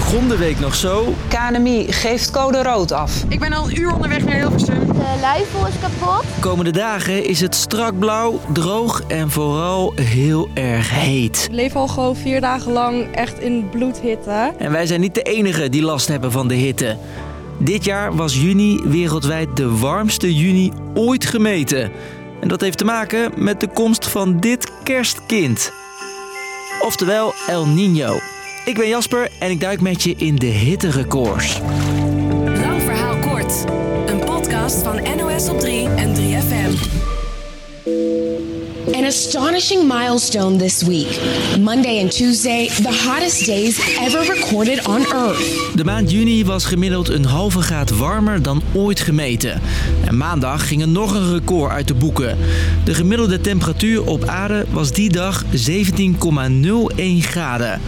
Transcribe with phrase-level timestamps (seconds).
[0.00, 1.14] begon de week nog zo.
[1.28, 3.24] KNMI geeft code rood af.
[3.28, 4.86] Ik ben al een uur onderweg naar Hilversum.
[4.86, 6.24] De luifel is kapot.
[6.40, 11.46] Komende dagen is het strak blauw, droog en vooral heel erg heet.
[11.48, 14.52] Ik leef al gewoon vier dagen lang echt in bloedhitte.
[14.58, 16.96] En wij zijn niet de enigen die last hebben van de hitte.
[17.58, 21.90] Dit jaar was juni wereldwijd de warmste juni ooit gemeten.
[22.40, 25.72] En dat heeft te maken met de komst van dit kerstkind.
[26.80, 28.18] Oftewel El Nino.
[28.64, 31.60] Ik ben Jasper en ik duik met je in de hitterecords.
[32.44, 33.64] Lang verhaal kort.
[34.06, 37.09] Een podcast van NOS op 3 en 3FM.
[38.86, 41.20] An astonishing milestone this week.
[41.58, 45.72] Monday and Tuesday, the hottest days ever recorded on Earth.
[45.74, 49.60] De maand juni was gemiddeld een halve graad warmer dan ooit gemeten.
[50.06, 52.38] En maandag ging er nog een record uit de boeken.
[52.84, 55.50] De gemiddelde temperatuur op aarde was die dag 17,01
[57.20, 57.80] graden.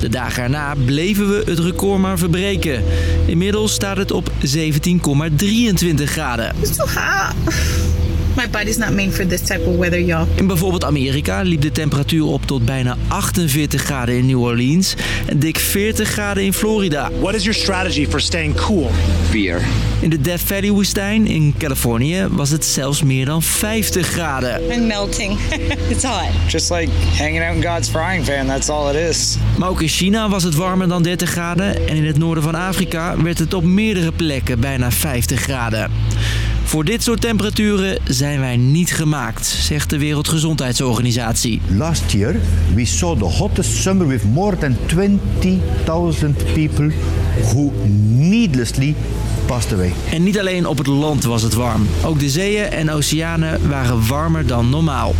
[0.00, 2.84] De dagen erna bleven we het record maar verbreken.
[3.26, 6.54] Inmiddels staat het op 17,23 graden.
[6.76, 7.87] Too hot.
[8.38, 10.26] My body's not made for this type of weather, y'all.
[10.34, 14.94] In bijvoorbeeld Amerika liep de temperatuur op tot bijna 48 graden in New Orleans
[15.26, 17.10] en dik 40 graden in Florida.
[17.20, 18.90] What is your strategy for staying cool?
[19.30, 19.62] Beer.
[20.00, 24.72] In de Death Valley woestijn in Californië was het zelfs meer dan 50 graden.
[24.72, 25.38] I'm melting.
[25.90, 26.28] it's hot.
[26.48, 29.36] Just like hanging out in God's frying pan, that's all it is.
[29.58, 32.54] Maar ook in China was het warmer dan 30 graden en in het noorden van
[32.54, 35.90] Afrika werd het op meerdere plekken bijna 50 graden.
[36.68, 41.60] Voor dit soort temperaturen zijn wij niet gemaakt, zegt de Wereldgezondheidsorganisatie.
[41.76, 42.36] Last year,
[42.74, 46.90] we saw the hottest summer with more than 20,000 people
[47.42, 47.72] who
[48.08, 48.94] needlessly
[49.46, 49.92] passed away.
[50.10, 51.86] En niet alleen op het land was het warm.
[52.04, 55.14] Ook de zeeën en oceanen waren warmer dan normaal.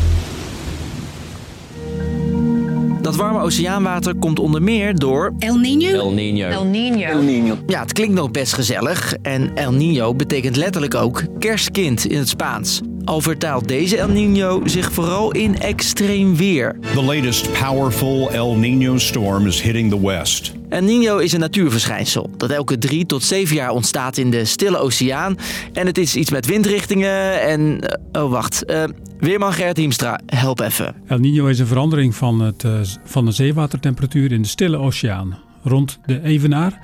[3.08, 5.34] Dat warme oceaanwater komt onder meer door...
[5.38, 5.88] El Nino?
[5.88, 6.48] El Nino.
[6.48, 7.56] El Nino.
[7.66, 9.14] Ja, het klinkt nog best gezellig.
[9.22, 12.80] En El Nino betekent letterlijk ook kerstkind in het Spaans.
[13.08, 16.76] Al vertaalt deze El Nino zich vooral in extreem weer.
[16.94, 20.52] The latest powerful El Nino storm is hitting the west.
[20.68, 24.78] El Nino is een natuurverschijnsel dat elke drie tot zeven jaar ontstaat in de Stille
[24.78, 25.36] Oceaan.
[25.72, 27.80] En het is iets met windrichtingen en...
[27.80, 28.64] eh, oh, wacht.
[28.64, 28.84] Eh,
[29.18, 30.94] Weerman Gert Hiemstra, help even.
[31.06, 32.72] El Niño is een verandering van, het, eh,
[33.04, 35.38] van de zeewatertemperatuur in de Stille Oceaan.
[35.62, 36.80] Rond de Evenaar.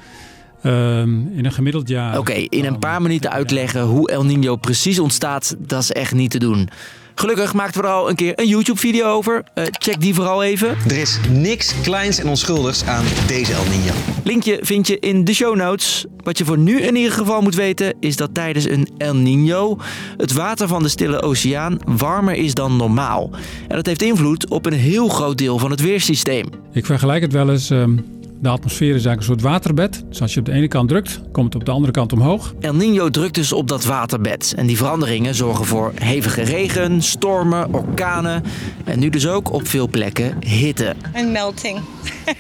[0.64, 2.18] Ehm, in een gemiddeld jaar.
[2.18, 6.30] Oké, in een paar minuten uitleggen hoe El Nino precies ontstaat, dat is echt niet
[6.30, 6.68] te doen.
[7.14, 9.44] Gelukkig maakten we er al een keer een YouTube-video over.
[9.54, 10.68] Eh, check die vooral even.
[10.88, 13.92] Er is niks kleins en onschuldigs aan deze El Nino.
[14.24, 16.04] Linkje vind je in de show notes.
[16.22, 19.78] Wat je voor nu in ieder geval moet weten is dat tijdens een El Nino
[20.16, 23.30] het water van de Stille Oceaan warmer is dan normaal.
[23.68, 26.46] En dat heeft invloed op een heel groot deel van het weersysteem.
[26.72, 27.70] Ik vergelijk het wel eens.
[27.70, 27.96] ehm,
[28.40, 30.04] de atmosfeer is eigenlijk een soort waterbed.
[30.08, 32.54] Dus als je op de ene kant drukt, komt het op de andere kant omhoog.
[32.60, 34.54] El Nino drukt dus op dat waterbed.
[34.56, 38.42] En die veranderingen zorgen voor hevige regen, stormen, orkanen.
[38.84, 40.94] En nu dus ook op veel plekken hitte.
[41.16, 41.80] I'm melting.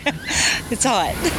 [0.70, 1.32] it's hot.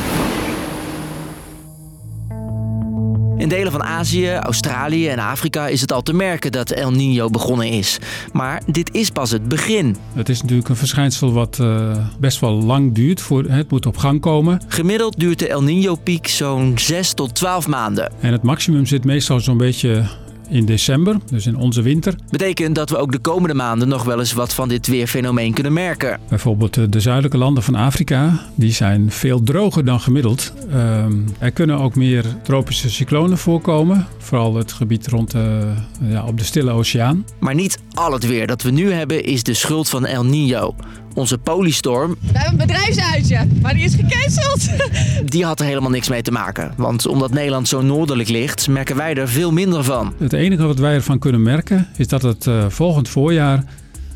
[3.45, 7.29] In delen van Azië, Australië en Afrika is het al te merken dat El Nino
[7.29, 7.99] begonnen is.
[8.33, 9.95] Maar dit is pas het begin.
[10.13, 13.21] Het is natuurlijk een verschijnsel wat eh, best wel lang duurt.
[13.21, 14.61] Voor, het moet op gang komen.
[14.67, 18.11] Gemiddeld duurt de El Nino-piek zo'n 6 tot 12 maanden.
[18.19, 20.05] En het maximum zit meestal zo'n beetje
[20.49, 22.15] in december, dus in onze winter.
[22.29, 25.73] Betekent dat we ook de komende maanden nog wel eens wat van dit weerfenomeen kunnen
[25.73, 26.19] merken.
[26.29, 30.53] Bijvoorbeeld eh, de zuidelijke landen van Afrika, die zijn veel droger dan gemiddeld.
[30.71, 34.07] Ehm, er kunnen ook meer tropische cyclonen voorkomen.
[34.17, 37.25] Vooral het gebied rond de, ja, op de Stille Oceaan.
[37.39, 40.75] Maar niet al het weer dat we nu hebben is de schuld van El Nino.
[41.15, 44.69] Onze polystorm, We hebben een bedrijfsuitje, maar die is gecanceld.
[45.31, 46.73] die had er helemaal niks mee te maken.
[46.77, 50.13] Want omdat Nederland zo noordelijk ligt, merken wij er veel minder van.
[50.17, 53.63] Het enige wat wij ervan kunnen merken is dat het eh, volgend voorjaar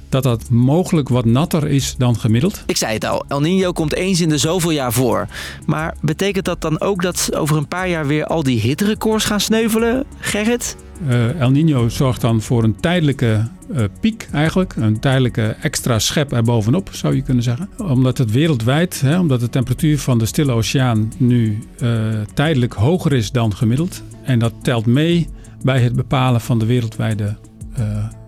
[0.10, 2.64] dat dat mogelijk wat natter is dan gemiddeld.
[2.66, 5.28] Ik zei het al, El Nino komt eens in de zoveel jaar voor.
[5.66, 9.40] Maar betekent dat dan ook dat over een paar jaar weer al die hitterecords gaan
[9.40, 10.76] sneuvelen, Gerrit?
[11.08, 14.76] Eh, El Nino zorgt dan voor een tijdelijke eh, piek eigenlijk.
[14.76, 17.70] Een tijdelijke extra schep erbovenop zou je kunnen zeggen.
[17.78, 21.90] Omdat het wereldwijd, hè, omdat de temperatuur van de Stille Oceaan nu eh,
[22.34, 24.04] tijdelijk hoger is dan gemiddeld.
[24.24, 25.30] En dat telt mee
[25.64, 27.38] bij het bepalen van de wereldwijde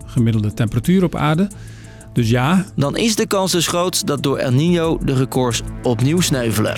[0.06, 1.48] gemiddelde temperatuur op aarde.
[2.12, 6.20] Dus ja, Dan is de kans dus groot dat door El Nino de records opnieuw
[6.20, 6.76] sneuvelen.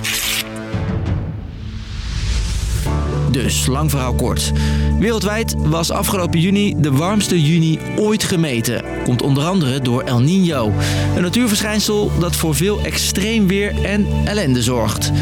[3.34, 4.52] Dus, lang verhaal kort.
[4.98, 8.84] Wereldwijd was afgelopen juni de warmste juni ooit gemeten.
[9.04, 10.72] Komt onder andere door El Niño.
[11.16, 15.12] Een natuurverschijnsel dat voor veel extreem weer en ellende zorgt.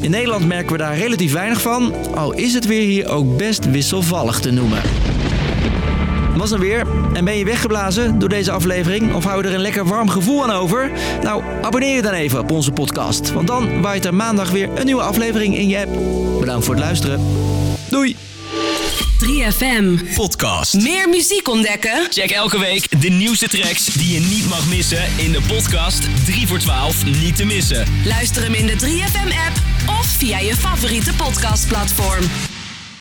[0.00, 3.70] In Nederland merken we daar relatief weinig van, al is het weer hier ook best
[3.70, 4.82] wisselvallig te noemen.
[6.36, 6.86] Was dan weer.
[7.12, 9.14] En ben je weggeblazen door deze aflevering?
[9.14, 10.90] Of hou je er een lekker warm gevoel aan over?
[11.22, 13.32] Nou, abonneer je dan even op onze podcast.
[13.32, 15.90] Want dan waait er maandag weer een nieuwe aflevering in je app.
[16.40, 17.20] Bedankt voor het luisteren.
[17.90, 18.16] Doei!
[19.18, 20.14] 3FM.
[20.14, 20.74] Podcast.
[20.74, 22.06] Meer muziek ontdekken?
[22.10, 26.46] Check elke week de nieuwste tracks die je niet mag missen in de podcast 3
[26.46, 27.86] voor 12 niet te missen.
[28.04, 29.56] Luister hem in de 3FM app
[30.00, 32.24] of via je favoriete podcastplatform.